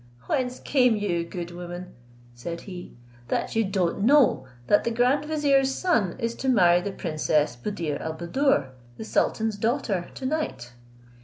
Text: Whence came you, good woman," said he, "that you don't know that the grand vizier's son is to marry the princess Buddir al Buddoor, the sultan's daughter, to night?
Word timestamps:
Whence 0.25 0.59
came 0.59 0.95
you, 0.95 1.23
good 1.23 1.51
woman," 1.51 1.93
said 2.33 2.61
he, 2.61 2.97
"that 3.27 3.55
you 3.55 3.63
don't 3.63 4.01
know 4.01 4.47
that 4.65 4.83
the 4.83 4.89
grand 4.89 5.25
vizier's 5.25 5.75
son 5.75 6.15
is 6.17 6.33
to 6.37 6.49
marry 6.49 6.81
the 6.81 6.91
princess 6.91 7.55
Buddir 7.55 8.01
al 8.01 8.15
Buddoor, 8.15 8.71
the 8.97 9.05
sultan's 9.05 9.57
daughter, 9.57 10.09
to 10.15 10.25
night? 10.25 10.71